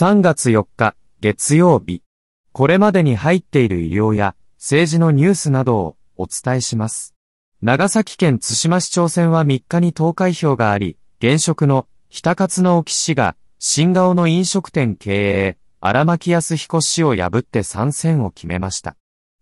[0.00, 2.04] 3月4日、月曜日。
[2.52, 7.16] これまでに入っている医療や政治のニュースなどをお伝えします。
[7.62, 18.94] 長崎県津島市長選は3日に投開票があり、現職の北勝の沖氏が新顔の飲食店経営、荒牧康彦氏を破って参戦を決めました。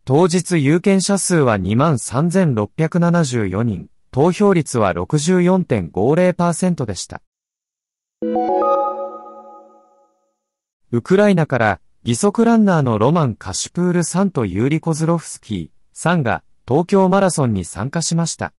[0.06, 7.20] 当日有権者数は23,674人、投票率は64.50%でした。
[10.96, 18.55] ウクライナから義足ランナーのロマン・カシュプールさんとユーリ・コズロフスキーさんが東京マラソンに参加しました。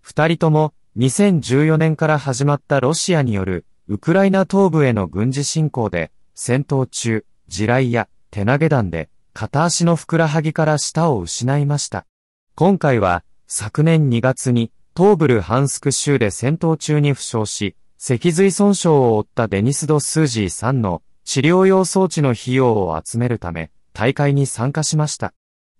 [0.00, 12.06] 二人とも2014年から始まったロシアによるウクライナ東部への軍事侵攻で戦闘中、地雷や手投げ弾で片足のふくらはぎから舌を失いました。
[12.54, 25.34] 今回は昨年2月に東部ルハンスク州で戦闘中に負傷し、脊髄損傷を負ったデニス・ド・スージーさんの治療用装置の費用を集めるため、大会に参加しました。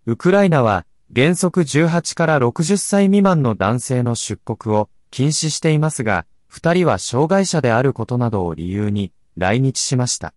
[0.06, 10.34] ウクライナは、原則18から60歳未満の男性の出国を禁止していますが、二人は障害者であることなどを理由に来日しました。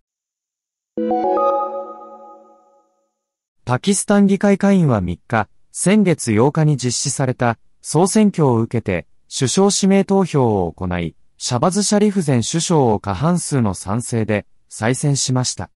[3.64, 14.46] パキスタン議会会員は3日、先月8日に実施された総選挙を受けて首相指名投票を行い、シャバズ・シャリフ前首相を過半数の賛成で
[14.78, 15.70] 再選しました。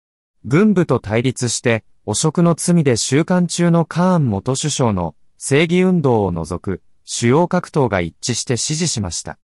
[0.43, 9.37] 軍部と対立して、汚職の罪で収監中のカーン元首相の正義運動を除く主要各党が一致して支持しました。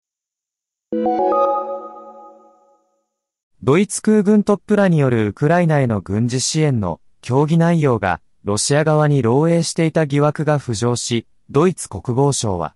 [3.61, 12.73] ドイツ空軍トップらによるウクライナへの軍事支援の協議内容がロシア側に漏洩していた疑惑が浮上し、ドイツ国防省は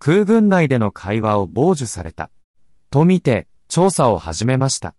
[0.00, 2.28] 空軍内での会話を傍受された
[2.90, 4.96] とみて調査を始めました。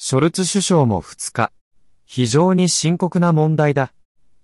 [0.00, 1.50] ショルツ首相も2日、
[2.06, 3.92] 非常に深刻な問題だ、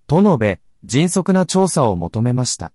[0.09, 2.73] と述べ、迅速な調査を求めました。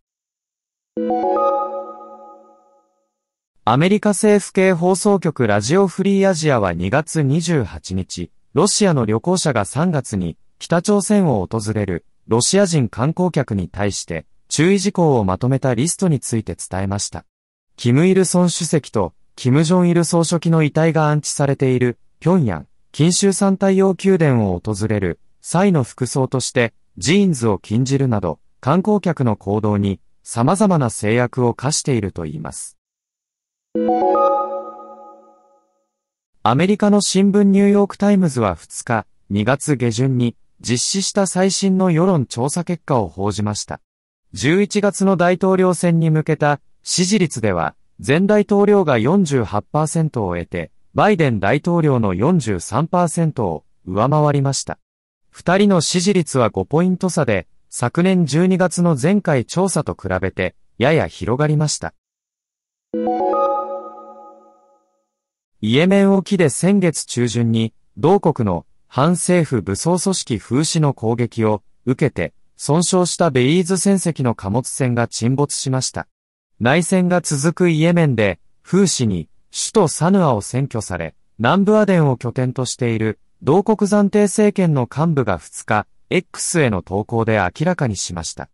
[3.66, 17.26] アメリカ政府系放送局ラジオフリーアジアは2月28日、ロシアの旅行者が3月に北朝鮮を訪れるロシア人観光客に対して注意事項をまとめたリストについて伝えました。
[17.76, 32.78] キム・イルソン主席とキム・ジョン・イル総書記の遺体が安置されている平壌、錦繍山太陽宮殿を訪れる際の服装としてジーンズを禁じるなど観光客の行動に様々な制約を課しているといいます。
[36.44, 43.80] アメリカの新聞ニューヨークタイムズは2日、2月下旬に実施した最新の世論調査結果を報じました。
[44.34, 47.76] 11月の大統領選に向けた支持率では、
[48.06, 54.80] 前大統領が48%を得て、バイデン大統領の43%を上回りました。
[55.30, 61.94] 二人の支持率は5ポイント差で、昨年12月の前回調査と比べて、やや広がりました。
[65.62, 76.08] イエメン沖で先月中旬に、同国の反政府武装組織風刺の攻撃を受けて、損傷したベイーズ船籍の貨物船が沈没しました。
[76.60, 88.50] 内戦が続くイエメンで、風刺に首都サヌアを占拠され、南部アデンを拠点としている同国暫定政権の幹部が2日、X への投稿で明らかにしました。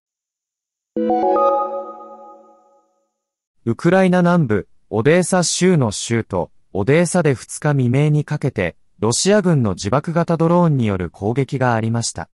[3.66, 12.30] ウクライナ南部、オデーサ州の州都、オデーサで2日未明にかけて、ロシア軍の自爆型ドローンによる攻撃がありました。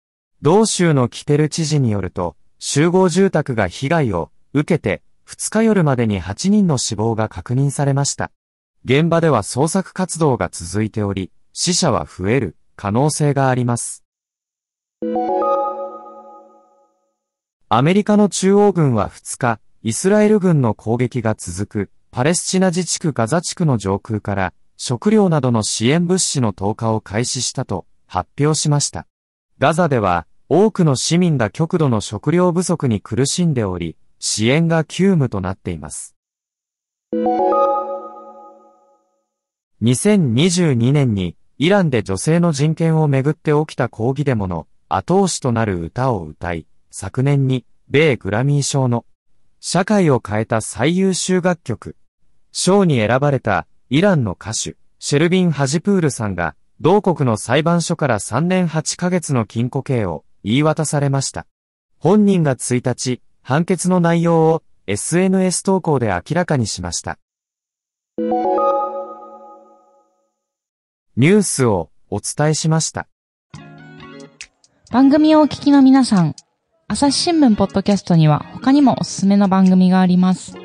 [0.42, 8.30] 同州のキペル知事によると、集合住宅が被害を受けて、2日夜までに8人の死亡が確認されました。
[8.88, 14.04] 現場では捜索活動が続いており、死者は増える可能性があります。
[17.68, 29.08] アメリカの中央軍は2日、イスラエル軍の攻撃が続くパレスチナ自治区ガザ地区の上空から食料などの支援物資の投下を開始したと発表しました。
[29.58, 36.14] ガザでは多くの市民が極度の食料不足に苦しんでおり、支援が急務となっています。
[39.82, 49.04] 2022年にイランで女性の人権をめぐって起きた抗議デモの後押しとなる歌を歌い、昨年に米グラミー賞の
[49.60, 51.96] 社会を変えた最優秀楽曲、
[52.52, 61.46] 賞に選ばれたイランの歌手、シェルビン・ハジプールさんが同国の裁判所から3年8ヶ月の禁錮刑を言い渡されました。
[61.98, 67.18] 本人が1日、判決の内容を SNS 投稿で明らかにしました。
[71.18, 73.08] ニュースをお伝えしました。
[74.92, 76.34] 番組をお聞きの皆さん、
[76.88, 80.58] 朝日新聞ポッドキャストには他にもおすすめの番組があります。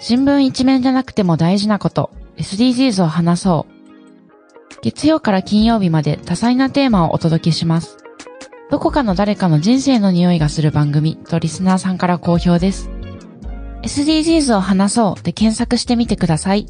[0.00, 4.80] 新聞一面じゃなくても大事なこと、SDGs を話そう。
[4.80, 7.98] 月曜から金曜日まで多彩なテーマをお届けします。
[8.70, 12.88] どこかの誰かの人生の匂いがする番組とリスナーさんから好評です。
[13.82, 16.66] SDGs を話そうで検索してみてください。